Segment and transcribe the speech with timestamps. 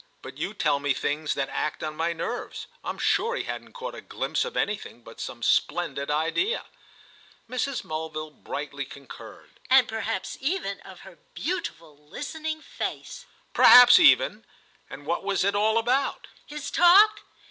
[0.23, 2.65] But you tell me things that act on my nerves.
[2.83, 6.65] I'm sure he hadn't caught a glimpse of anything but some splendid idea."
[7.47, 7.83] Mrs.
[7.83, 9.59] Mulville brightly concurred.
[9.69, 14.43] "And perhaps even of her beautiful listening face." "Perhaps even!
[14.89, 17.21] And what was it all about?" "His talk?